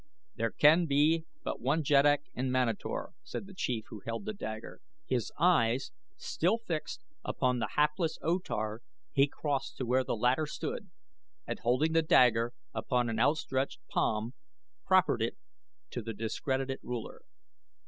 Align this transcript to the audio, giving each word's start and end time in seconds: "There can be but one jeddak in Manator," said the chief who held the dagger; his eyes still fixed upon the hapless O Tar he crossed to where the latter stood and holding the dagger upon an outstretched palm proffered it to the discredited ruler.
"There 0.33 0.49
can 0.49 0.87
be 0.87 1.25
but 1.43 1.61
one 1.61 1.83
jeddak 1.83 2.23
in 2.33 2.51
Manator," 2.51 3.11
said 3.21 3.45
the 3.45 3.53
chief 3.53 3.85
who 3.89 3.99
held 4.03 4.25
the 4.25 4.33
dagger; 4.33 4.81
his 5.05 5.31
eyes 5.39 5.91
still 6.17 6.57
fixed 6.57 7.03
upon 7.23 7.59
the 7.59 7.67
hapless 7.75 8.17
O 8.23 8.39
Tar 8.39 8.81
he 9.11 9.27
crossed 9.27 9.77
to 9.77 9.85
where 9.85 10.03
the 10.03 10.15
latter 10.15 10.47
stood 10.47 10.89
and 11.45 11.59
holding 11.59 11.91
the 11.93 12.01
dagger 12.01 12.51
upon 12.73 13.09
an 13.09 13.19
outstretched 13.19 13.79
palm 13.91 14.33
proffered 14.87 15.21
it 15.21 15.37
to 15.91 16.01
the 16.01 16.15
discredited 16.15 16.79
ruler. 16.81 17.21